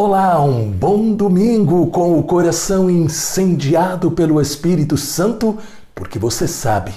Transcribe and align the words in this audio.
Olá, 0.00 0.40
um 0.40 0.70
bom 0.70 1.12
domingo 1.12 1.88
com 1.88 2.16
o 2.16 2.22
coração 2.22 2.88
incendiado 2.88 4.12
pelo 4.12 4.40
Espírito 4.40 4.96
Santo, 4.96 5.58
porque 5.92 6.20
você 6.20 6.46
sabe, 6.46 6.92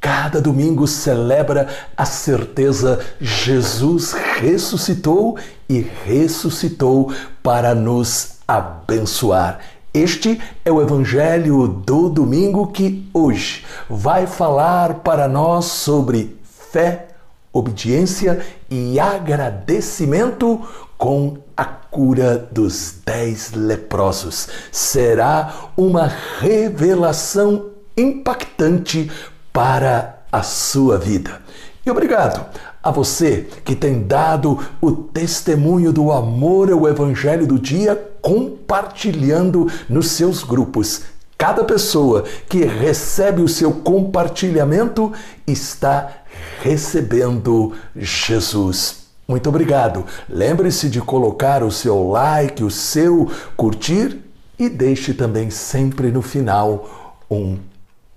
cada 0.00 0.40
domingo 0.40 0.84
celebra 0.84 1.68
a 1.96 2.04
certeza 2.04 2.98
Jesus 3.20 4.14
ressuscitou 4.40 5.38
e 5.68 5.86
ressuscitou 6.04 7.12
para 7.40 7.72
nos 7.72 8.38
abençoar. 8.48 9.60
Este 9.94 10.40
é 10.64 10.72
o 10.72 10.82
Evangelho 10.82 11.68
do 11.68 12.08
domingo 12.08 12.66
que 12.66 13.08
hoje 13.14 13.64
vai 13.88 14.26
falar 14.26 14.94
para 14.94 15.28
nós 15.28 15.66
sobre 15.66 16.36
fé, 16.42 17.09
obediência 17.52 18.44
e 18.70 18.98
agradecimento 18.98 20.60
com 20.96 21.38
a 21.56 21.64
cura 21.64 22.48
dos 22.50 22.96
dez 23.04 23.52
leprosos. 23.52 24.48
Será 24.70 25.70
uma 25.76 26.10
revelação 26.38 27.70
impactante 27.96 29.10
para 29.52 30.20
a 30.30 30.42
sua 30.42 30.98
vida. 30.98 31.40
E 31.84 31.90
obrigado 31.90 32.44
a 32.82 32.90
você 32.90 33.48
que 33.64 33.74
tem 33.74 34.02
dado 34.02 34.58
o 34.80 34.92
testemunho 34.92 35.92
do 35.92 36.12
amor 36.12 36.70
ao 36.70 36.88
Evangelho 36.88 37.46
do 37.46 37.58
dia, 37.58 37.96
compartilhando 38.22 39.70
nos 39.88 40.10
seus 40.12 40.42
grupos. 40.42 41.02
Cada 41.36 41.64
pessoa 41.64 42.24
que 42.48 42.64
recebe 42.64 43.40
o 43.40 43.48
seu 43.48 43.72
compartilhamento 43.72 45.10
está 45.46 46.19
recebendo 46.62 47.74
Jesus. 47.96 49.06
Muito 49.26 49.48
obrigado. 49.48 50.04
Lembre-se 50.28 50.90
de 50.90 51.00
colocar 51.00 51.62
o 51.62 51.70
seu 51.70 52.08
like, 52.08 52.64
o 52.64 52.70
seu 52.70 53.30
curtir 53.56 54.18
e 54.58 54.68
deixe 54.68 55.14
também 55.14 55.50
sempre 55.50 56.10
no 56.10 56.20
final 56.20 57.16
um 57.30 57.58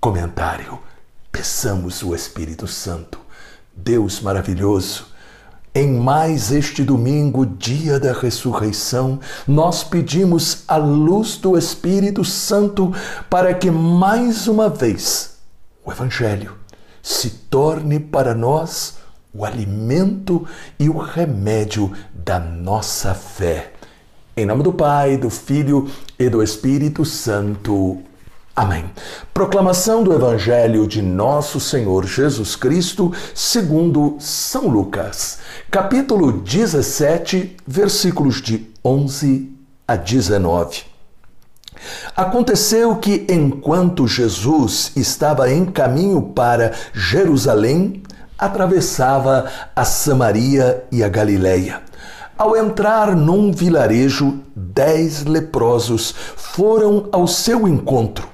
comentário. 0.01 0.79
Peçamos 1.31 2.01
o 2.03 2.15
Espírito 2.15 2.67
Santo, 2.67 3.19
Deus 3.75 4.19
maravilhoso. 4.21 5.07
Em 5.75 5.91
mais 5.91 6.51
este 6.51 6.83
domingo, 6.83 7.45
dia 7.45 7.99
da 7.99 8.13
ressurreição, 8.13 9.19
nós 9.47 9.83
pedimos 9.83 10.63
a 10.67 10.77
luz 10.77 11.37
do 11.37 11.57
Espírito 11.57 12.23
Santo 12.23 12.93
para 13.29 13.53
que 13.53 13.71
mais 13.71 14.47
uma 14.47 14.69
vez 14.69 15.37
o 15.85 15.91
Evangelho 15.91 16.62
se 17.03 17.29
torne 17.29 17.99
para 17.99 18.33
nós 18.33 18.97
o 19.33 19.43
alimento 19.43 20.47
e 20.79 20.89
o 20.89 20.97
remédio 20.97 21.91
da 22.13 22.39
nossa 22.39 23.13
fé. 23.13 23.73
Em 24.37 24.45
nome 24.45 24.63
do 24.63 24.71
Pai, 24.71 25.17
do 25.17 25.29
Filho 25.29 25.91
e 26.17 26.29
do 26.29 26.41
Espírito 26.41 27.03
Santo. 27.03 28.01
Amém. 28.55 28.85
Proclamação 29.33 30.03
do 30.03 30.13
Evangelho 30.13 30.87
de 30.87 31.01
Nosso 31.01 31.59
Senhor 31.59 32.05
Jesus 32.05 32.55
Cristo, 32.55 33.11
segundo 33.35 34.15
São 34.19 34.67
Lucas, 34.67 35.39
capítulo 35.69 36.31
17, 36.31 37.57
versículos 37.67 38.41
de 38.41 38.71
11 38.85 39.51
a 39.87 39.95
19. 39.95 40.92
Aconteceu 42.15 42.95
que, 42.95 43.25
enquanto 43.29 44.07
Jesus 44.07 44.91
estava 44.95 45.51
em 45.51 45.65
caminho 45.65 46.21
para 46.21 46.73
Jerusalém, 46.93 48.03
atravessava 48.37 49.49
a 49.75 49.85
Samaria 49.85 50.83
e 50.91 51.03
a 51.03 51.09
Galileia. 51.09 51.81
Ao 52.37 52.57
entrar 52.57 53.15
num 53.15 53.51
vilarejo, 53.51 54.39
dez 54.55 55.23
leprosos 55.23 56.13
foram 56.35 57.07
ao 57.11 57.27
seu 57.27 57.67
encontro, 57.67 58.27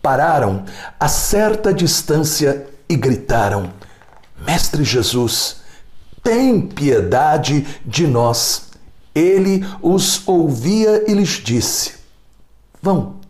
pararam 0.00 0.64
a 0.98 1.08
certa 1.08 1.74
distância 1.74 2.66
e 2.88 2.96
gritaram: 2.96 3.70
Mestre 4.46 4.84
Jesus, 4.84 5.56
tem 6.22 6.60
piedade 6.60 7.66
de 7.84 8.06
nós. 8.06 8.70
Ele 9.14 9.66
os 9.82 10.26
ouvia 10.26 11.04
e 11.10 11.14
lhes 11.14 11.40
disse: 11.42 11.99
Vão 12.82 13.20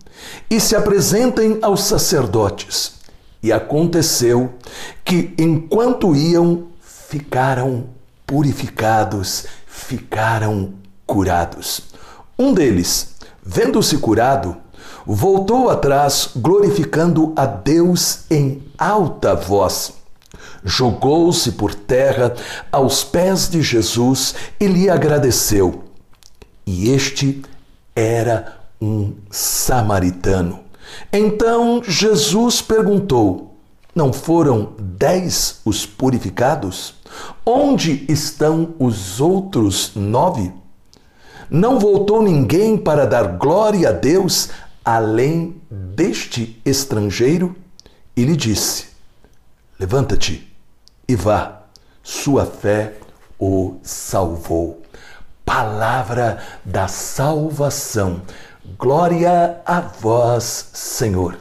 e 0.48 0.60
se 0.60 0.74
apresentem 0.74 1.58
aos 1.62 1.84
sacerdotes. 1.84 2.92
E 3.42 3.52
aconteceu 3.52 4.54
que, 5.04 5.32
enquanto 5.38 6.14
iam, 6.14 6.66
ficaram 6.80 7.86
purificados, 8.26 9.46
ficaram 9.66 10.74
curados. 11.06 11.80
Um 12.38 12.52
deles, 12.52 13.14
vendo-se 13.42 13.96
curado, 13.96 14.56
voltou 15.06 15.70
atrás, 15.70 16.30
glorificando 16.36 17.32
a 17.34 17.46
Deus 17.46 18.24
em 18.30 18.62
alta 18.76 19.34
voz. 19.34 19.94
Jogou-se 20.62 21.52
por 21.52 21.74
terra 21.74 22.34
aos 22.70 23.02
pés 23.02 23.48
de 23.48 23.62
Jesus 23.62 24.34
e 24.60 24.66
lhe 24.66 24.90
agradeceu. 24.90 25.84
E 26.66 26.90
este 26.90 27.42
era 27.96 28.59
um 28.80 29.14
samaritano. 29.30 30.60
Então 31.12 31.82
Jesus 31.84 32.62
perguntou: 32.62 33.54
Não 33.94 34.12
foram 34.12 34.72
dez 34.78 35.60
os 35.64 35.84
purificados? 35.84 36.94
Onde 37.44 38.04
estão 38.08 38.74
os 38.78 39.20
outros 39.20 39.92
nove? 39.94 40.52
Não 41.50 41.78
voltou 41.78 42.22
ninguém 42.22 42.78
para 42.78 43.06
dar 43.06 43.36
glória 43.36 43.88
a 43.88 43.92
Deus 43.92 44.50
além 44.84 45.60
deste 45.70 46.60
estrangeiro? 46.64 47.56
E 48.16 48.24
lhe 48.24 48.36
disse: 48.36 48.88
Levanta-te 49.78 50.48
e 51.08 51.16
vá, 51.16 51.62
sua 52.02 52.46
fé 52.46 52.94
o 53.38 53.76
salvou. 53.82 54.82
Palavra 55.44 56.38
da 56.64 56.86
salvação. 56.86 58.22
Glória 58.78 59.60
a 59.64 59.80
vós, 59.80 60.68
Senhor. 60.72 61.38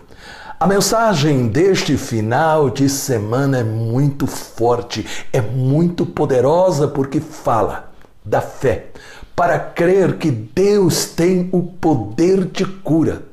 A 0.60 0.66
mensagem 0.66 1.48
deste 1.48 1.98
final 1.98 2.70
de 2.70 2.90
semana 2.90 3.60
é 3.60 3.64
muito 3.64 4.26
forte, 4.26 5.06
é 5.32 5.40
muito 5.40 6.06
poderosa 6.06 6.88
porque 6.88 7.20
fala 7.20 7.92
da 8.26 8.42
fé, 8.42 8.88
para 9.36 9.60
crer 9.60 10.18
que 10.18 10.32
Deus 10.32 11.06
tem 11.06 11.50
o 11.52 11.62
poder 11.62 12.46
de 12.46 12.66
cura. 12.66 13.24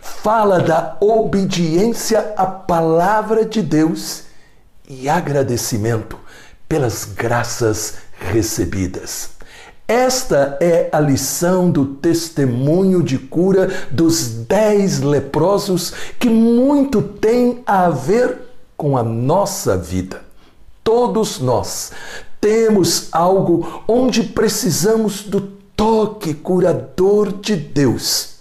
Fala 0.00 0.60
da 0.60 0.96
obediência 1.00 2.32
à 2.36 2.46
palavra 2.46 3.44
de 3.44 3.62
Deus 3.62 4.24
e 4.88 5.08
agradecimento 5.08 6.18
pelas 6.68 7.04
graças 7.04 7.96
recebidas. 8.18 9.35
Esta 9.88 10.58
é 10.60 10.88
a 10.90 10.98
lição 10.98 11.70
do 11.70 11.84
testemunho 11.86 13.04
de 13.04 13.18
cura 13.18 13.86
dos 13.90 14.28
dez 14.28 15.00
leprosos 15.00 15.92
que 16.18 16.28
muito 16.28 17.00
tem 17.00 17.62
a 17.64 17.88
ver 17.88 18.36
com 18.76 18.98
a 18.98 19.04
nossa 19.04 19.76
vida. 19.76 20.22
Todos 20.82 21.38
nós 21.38 21.92
temos 22.40 23.08
algo 23.12 23.84
onde 23.86 24.24
precisamos 24.24 25.22
do 25.22 25.40
toque 25.76 26.34
curador 26.34 27.32
de 27.32 27.54
Deus. 27.54 28.36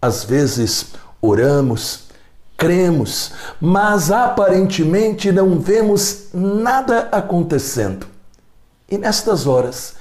Às 0.00 0.24
vezes 0.24 0.88
oramos, 1.22 2.04
cremos, 2.56 3.32
mas 3.58 4.10
aparentemente 4.10 5.32
não 5.32 5.58
vemos 5.58 6.26
nada 6.34 7.08
acontecendo. 7.10 8.06
E 8.90 8.98
nestas 8.98 9.46
horas, 9.46 9.94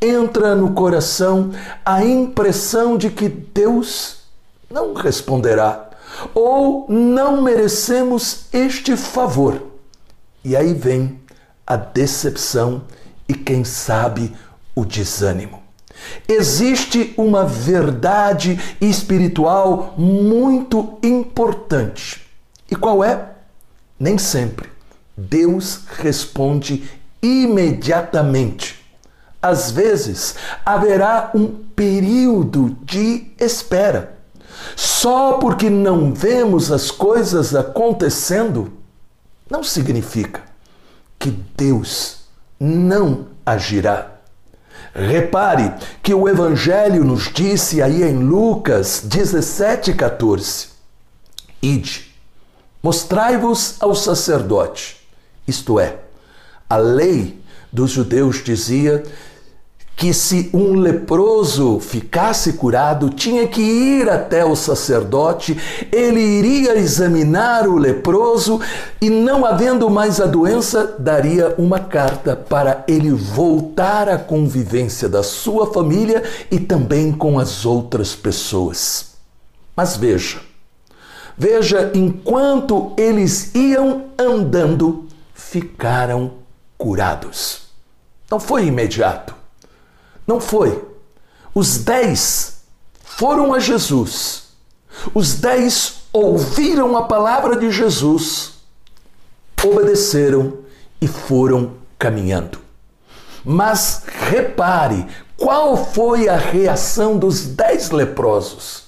entra 0.00 0.54
no 0.54 0.72
coração 0.72 1.50
a 1.84 2.04
impressão 2.04 2.96
de 2.96 3.10
que 3.10 3.28
Deus 3.28 4.18
não 4.70 4.94
responderá 4.94 5.90
ou 6.34 6.86
não 6.88 7.42
merecemos 7.42 8.46
este 8.52 8.96
favor. 8.96 9.62
E 10.44 10.56
aí 10.56 10.74
vem 10.74 11.20
a 11.66 11.76
decepção 11.76 12.82
e, 13.28 13.34
quem 13.34 13.64
sabe, 13.64 14.34
o 14.74 14.84
desânimo. 14.84 15.62
Existe 16.28 17.14
uma 17.16 17.44
verdade 17.44 18.58
espiritual 18.80 19.94
muito 19.96 20.98
importante. 21.02 22.26
E 22.70 22.74
qual 22.74 23.02
é? 23.02 23.28
Nem 23.98 24.18
sempre. 24.18 24.68
Deus 25.16 25.82
responde 25.98 26.84
imediatamente 27.22 28.73
às 29.44 29.70
vezes 29.70 30.36
haverá 30.64 31.30
um 31.34 31.48
período 31.48 32.74
de 32.82 33.30
espera. 33.38 34.16
Só 34.74 35.34
porque 35.34 35.68
não 35.68 36.14
vemos 36.14 36.72
as 36.72 36.90
coisas 36.90 37.54
acontecendo, 37.54 38.72
não 39.50 39.62
significa 39.62 40.42
que 41.18 41.30
Deus 41.54 42.20
não 42.58 43.26
agirá. 43.44 44.12
Repare 44.94 45.74
que 46.02 46.14
o 46.14 46.26
Evangelho 46.26 47.04
nos 47.04 47.30
disse 47.30 47.82
aí 47.82 48.02
em 48.02 48.24
Lucas 48.24 49.02
17, 49.04 49.92
14: 49.92 50.68
Ide, 51.60 52.14
mostrai-vos 52.82 53.76
ao 53.78 53.94
sacerdote. 53.94 54.96
Isto 55.46 55.78
é, 55.78 55.98
a 56.70 56.78
lei 56.78 57.44
dos 57.74 57.90
judeus 57.90 58.42
dizia 58.44 59.02
que 59.96 60.12
se 60.12 60.50
um 60.52 60.74
leproso 60.74 61.78
ficasse 61.78 62.54
curado, 62.54 63.10
tinha 63.10 63.46
que 63.46 63.62
ir 63.62 64.10
até 64.10 64.44
o 64.44 64.56
sacerdote, 64.56 65.56
ele 65.92 66.20
iria 66.20 66.76
examinar 66.76 67.68
o 67.68 67.76
leproso 67.76 68.60
e, 69.00 69.08
não 69.08 69.44
havendo 69.46 69.88
mais 69.88 70.20
a 70.20 70.26
doença, 70.26 70.96
daria 70.98 71.54
uma 71.56 71.78
carta 71.78 72.34
para 72.34 72.82
ele 72.88 73.12
voltar 73.12 74.08
à 74.08 74.18
convivência 74.18 75.08
da 75.08 75.22
sua 75.22 75.72
família 75.72 76.24
e 76.50 76.58
também 76.58 77.12
com 77.12 77.38
as 77.38 77.64
outras 77.64 78.16
pessoas. 78.16 79.14
Mas 79.76 79.96
veja, 79.96 80.40
veja, 81.38 81.92
enquanto 81.94 82.92
eles 82.96 83.54
iam 83.54 84.06
andando, 84.18 85.06
ficaram 85.32 86.32
curados. 86.76 87.62
Não 88.28 88.40
foi 88.40 88.66
imediato 88.66 89.43
não 90.26 90.40
foi. 90.40 90.82
Os 91.54 91.78
dez 91.78 92.62
foram 93.02 93.54
a 93.54 93.60
Jesus. 93.60 94.44
Os 95.14 95.34
dez 95.34 96.02
ouviram 96.12 96.96
a 96.96 97.02
palavra 97.04 97.56
de 97.56 97.70
Jesus, 97.70 98.54
obedeceram 99.62 100.58
e 101.00 101.06
foram 101.06 101.74
caminhando. 101.98 102.58
Mas 103.44 104.04
repare 104.30 105.06
qual 105.36 105.76
foi 105.76 106.28
a 106.28 106.36
reação 106.36 107.18
dos 107.18 107.44
dez 107.46 107.90
leprosos. 107.90 108.84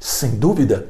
Sem 0.00 0.36
dúvida, 0.36 0.88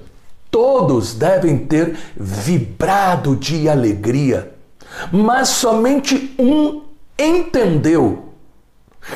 todos 0.50 1.14
devem 1.14 1.58
ter 1.58 1.96
vibrado 2.16 3.34
de 3.34 3.68
alegria, 3.68 4.54
mas 5.10 5.48
somente 5.48 6.34
um 6.38 6.82
entendeu 7.18 8.27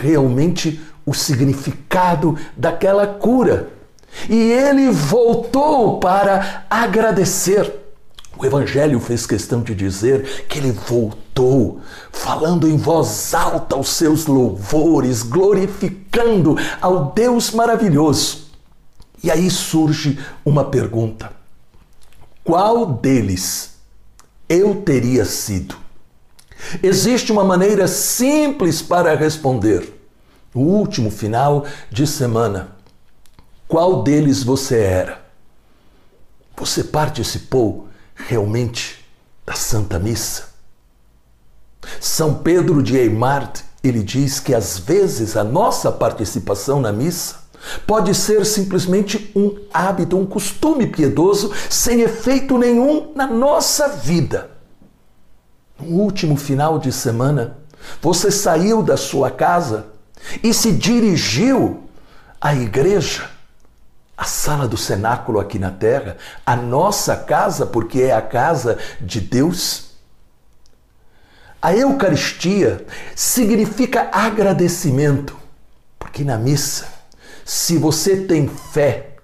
realmente 0.01 0.81
o 1.05 1.13
significado 1.13 2.39
daquela 2.57 3.07
cura. 3.07 3.71
E 4.29 4.35
ele 4.35 4.91
voltou 4.91 5.99
para 5.99 6.65
agradecer. 6.69 7.81
O 8.37 8.47
Evangelho 8.47 8.99
fez 8.99 9.27
questão 9.27 9.63
de 9.63 9.75
dizer 9.75 10.47
que 10.49 10.59
ele 10.59 10.73
voltou, 10.73 11.81
falando 12.11 12.69
em 12.69 12.77
voz 12.77 13.35
alta 13.35 13.77
os 13.77 13.91
seus 13.91 14.27
louvores, 14.27 15.23
glorificando 15.23 16.57
ao 16.81 17.13
Deus 17.13 17.51
maravilhoso. 17.51 18.51
E 19.23 19.31
aí 19.31 19.51
surge 19.51 20.19
uma 20.45 20.65
pergunta: 20.65 21.31
qual 22.43 22.87
deles 22.87 23.77
eu 24.49 24.77
teria 24.77 25.25
sido? 25.25 25.82
Existe 26.83 27.33
uma 27.33 27.45
maneira 27.45 27.89
simples 27.89 28.81
para 28.81 29.15
responder. 29.15 30.01
O 30.55 30.61
último 30.61 31.11
final 31.11 31.67
de 31.91 32.07
semana. 32.07 32.77
Qual 33.67 34.03
deles 34.03 34.43
você 34.43 34.79
era? 34.79 35.23
Você 36.57 36.85
participou 36.85 37.89
realmente 38.15 39.05
da 39.47 39.55
Santa 39.55 39.99
Missa? 39.99 40.51
São 41.99 42.35
Pedro 42.35 42.83
de 42.83 42.97
Eimart, 42.97 43.61
ele 43.83 44.03
diz 44.03 44.39
que 44.39 44.55
às 44.55 44.79
vezes 44.79 45.37
a 45.37 45.43
nossa 45.43 45.91
participação 45.91 46.81
na 46.81 46.93
missa 46.93 47.43
pode 47.87 48.15
ser 48.15 48.45
simplesmente 48.45 49.33
um 49.35 49.57
hábito, 49.73 50.17
um 50.17 50.27
costume 50.27 50.87
piedoso 50.87 51.53
sem 51.69 52.03
efeito 52.03 52.59
nenhum 52.59 53.13
na 53.17 53.27
nossa 53.27 53.89
vida 53.89 54.52
no 55.83 55.97
último 55.97 56.37
final 56.37 56.79
de 56.79 56.93
semana, 56.93 57.57
você 58.01 58.31
saiu 58.31 58.83
da 58.83 58.97
sua 58.97 59.31
casa 59.31 59.87
e 60.43 60.55
se 60.55 60.73
dirigiu 60.73 61.89
à 62.41 62.55
igreja, 62.55 63.29
a 64.17 64.25
sala 64.25 64.69
do 64.69 64.77
cenáculo 64.77 65.41
aqui 65.41 65.59
na 65.59 65.71
terra, 65.71 66.17
a 66.47 66.55
nossa 66.55 67.17
casa, 67.17 67.67
porque 67.67 68.03
é 68.03 68.15
a 68.15 68.23
casa 68.23 68.79
de 69.01 69.21
Deus. 69.21 69.93
A 71.61 71.75
Eucaristia 71.75 72.85
significa 73.15 74.09
agradecimento, 74.13 75.37
porque 75.99 76.25
na 76.25 76.37
missa, 76.37 76.87
se 77.45 77.77
você 77.77 78.17
tem 78.17 78.49
fé 78.49 79.17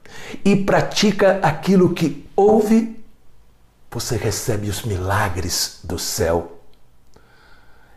e 0.45 0.57
pratica 0.57 1.39
aquilo 1.43 1.95
que 1.95 2.29
ouve, 2.35 2.98
você 3.91 4.17
recebe 4.17 4.69
os 4.69 4.83
milagres 4.83 5.81
do 5.83 5.99
céu. 5.99 6.59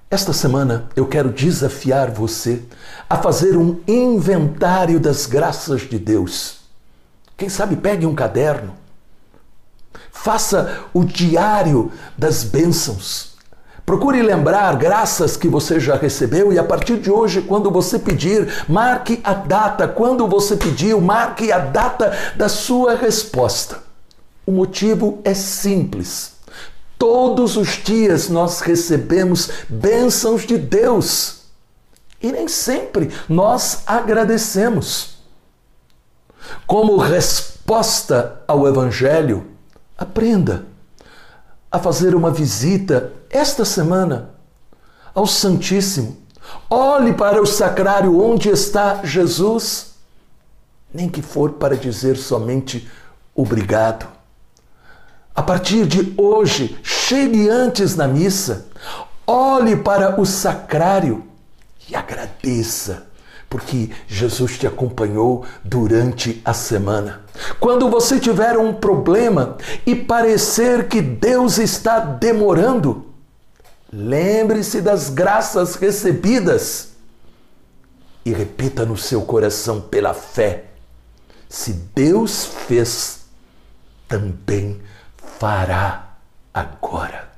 Esta 0.09 0.33
semana 0.33 0.89
eu 0.95 1.07
quero 1.07 1.31
desafiar 1.31 2.11
você 2.11 2.61
a 3.09 3.17
fazer 3.17 3.57
um 3.57 3.79
inventário 3.88 4.99
das 4.99 5.25
graças 5.25 5.81
de 5.81 5.97
Deus. 5.97 6.59
Quem 7.38 7.49
sabe 7.49 7.75
pegue 7.75 8.05
um 8.05 8.13
caderno, 8.13 8.75
faça 10.11 10.81
o 10.93 11.03
diário 11.03 11.91
das 12.17 12.44
bênçãos. 12.44 13.31
Procure 13.85 14.21
lembrar 14.21 14.75
graças 14.75 15.35
que 15.35 15.47
você 15.47 15.79
já 15.79 15.95
recebeu 15.95 16.53
e 16.53 16.59
a 16.59 16.63
partir 16.63 16.99
de 16.99 17.09
hoje, 17.09 17.41
quando 17.41 17.71
você 17.71 17.97
pedir, 17.97 18.65
marque 18.69 19.19
a 19.23 19.33
data. 19.33 19.87
Quando 19.87 20.27
você 20.27 20.55
pediu, 20.55 21.01
marque 21.01 21.51
a 21.51 21.57
data 21.59 22.15
da 22.35 22.47
sua 22.47 22.95
resposta. 22.95 23.81
O 24.51 24.53
motivo 24.53 25.21
é 25.24 25.33
simples. 25.33 26.33
Todos 27.00 27.56
os 27.56 27.81
dias 27.81 28.27
nós 28.27 28.59
recebemos 28.59 29.50
bênçãos 29.69 30.45
de 30.45 30.57
Deus 30.57 31.44
e 32.21 32.33
nem 32.33 32.50
sempre 32.50 33.09
nós 33.30 33.83
agradecemos. 33.88 35.19
Como 36.68 36.98
resposta 36.98 38.42
ao 38.45 38.68
Evangelho, 38.68 39.48
aprenda 39.98 40.65
a 41.71 41.80
fazer 41.80 42.14
uma 42.14 42.30
visita 42.30 43.14
esta 43.30 43.64
semana 43.64 44.31
ao 45.16 45.25
Santíssimo. 45.25 46.18
Olhe 46.69 47.14
para 47.14 47.42
o 47.42 47.45
sacrário 47.45 48.21
onde 48.21 48.49
está 48.49 49.02
Jesus, 49.06 49.94
nem 50.94 51.07
que 51.07 51.21
for 51.21 51.54
para 51.54 51.78
dizer 51.78 52.18
somente 52.18 52.92
obrigado. 53.33 54.19
A 55.33 55.42
partir 55.42 55.85
de 55.85 56.14
hoje, 56.18 56.78
chegue 56.83 57.50
antes 57.50 57.95
na 57.95 58.07
missa, 58.07 58.68
olhe 59.26 59.78
para 59.78 60.19
o 60.19 60.26
sacrário 60.26 61.23
e 61.90 61.95
agradeça, 61.95 63.07
porque 63.50 63.92
Jesus 64.07 64.57
te 64.57 64.68
acompanhou 64.68 65.45
durante 65.64 66.42
a 66.44 66.54
semana. 66.54 67.21
Quando 67.61 67.90
você 67.90 68.19
tiver 68.19 68.57
um 68.57 68.73
problema 68.73 69.57
e 69.85 69.95
parecer 69.95 70.90
que 70.90 71.02
Deus 71.02 71.57
está 71.57 72.00
demorando, 72.00 73.06
lembre-se 73.92 74.81
das 74.81 75.09
graças 75.09 75.76
recebidas 75.76 76.90
e 78.26 78.33
repita 78.33 78.85
no 78.85 78.97
seu 78.97 79.21
coração 79.21 79.80
pela 79.80 80.14
fé: 80.14 80.66
se 81.47 81.71
Deus 81.95 82.45
fez, 82.68 83.21
também 84.09 84.81
fará 85.40 86.18
agora. 86.54 87.30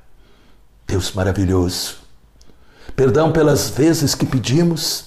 Deus 0.86 1.12
maravilhoso. 1.12 1.96
Perdão 2.94 3.32
pelas 3.32 3.70
vezes 3.70 4.14
que 4.14 4.26
pedimos, 4.26 5.06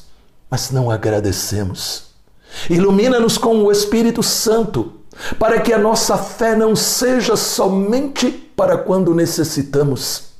mas 0.50 0.72
não 0.72 0.92
agradecemos. 0.92 2.08
Ilumina-nos 2.70 3.38
com 3.38 3.64
o 3.64 3.72
Espírito 3.72 4.24
Santo, 4.24 4.94
para 5.40 5.60
que 5.62 5.74
a 5.74 5.78
nossa 5.78 6.18
fé 6.18 6.56
não 6.56 6.76
seja 6.76 7.36
somente 7.36 8.32
para 8.32 8.78
quando 8.78 9.14
necessitamos, 9.14 10.32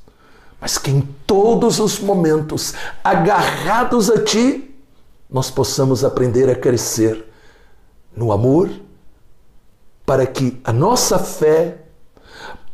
mas 0.60 0.78
que 0.78 0.90
em 0.90 1.02
todos 1.26 1.78
os 1.78 1.98
momentos, 1.98 2.74
agarrados 3.02 4.10
a 4.10 4.22
Ti, 4.22 4.74
nós 5.30 5.50
possamos 5.50 6.04
aprender 6.04 6.48
a 6.50 6.54
crescer 6.54 7.24
no 8.16 8.32
amor, 8.32 8.70
para 10.04 10.26
que 10.26 10.58
a 10.64 10.72
nossa 10.72 11.18
fé 11.18 11.87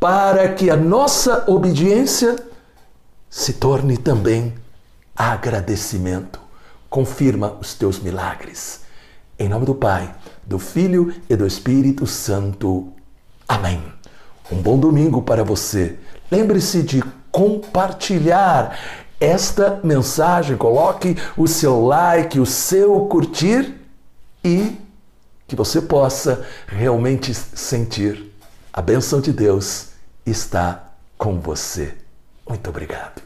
para 0.05 0.49
que 0.49 0.69
a 0.69 0.77
nossa 0.77 1.45
obediência 1.47 2.35
se 3.27 3.53
torne 3.53 3.97
também 3.97 4.53
agradecimento. 5.15 6.39
Confirma 6.87 7.57
os 7.59 7.73
teus 7.73 7.97
milagres. 7.97 8.81
Em 9.39 9.49
nome 9.49 9.65
do 9.65 9.73
Pai, 9.73 10.13
do 10.45 10.59
Filho 10.59 11.11
e 11.27 11.35
do 11.35 11.47
Espírito 11.47 12.05
Santo. 12.05 12.93
Amém. 13.47 13.83
Um 14.51 14.61
bom 14.61 14.77
domingo 14.77 15.23
para 15.23 15.43
você. 15.43 15.97
Lembre-se 16.29 16.83
de 16.83 17.03
compartilhar 17.31 18.77
esta 19.19 19.79
mensagem, 19.83 20.55
coloque 20.55 21.17
o 21.35 21.47
seu 21.47 21.83
like, 21.83 22.39
o 22.39 22.45
seu 22.45 23.07
curtir 23.07 23.73
e 24.43 24.77
que 25.47 25.55
você 25.55 25.81
possa 25.81 26.45
realmente 26.67 27.33
sentir 27.33 28.31
a 28.71 28.83
benção 28.83 29.19
de 29.19 29.33
Deus 29.33 29.94
está 30.25 30.91
com 31.17 31.39
você. 31.39 31.97
Muito 32.47 32.69
obrigado. 32.69 33.24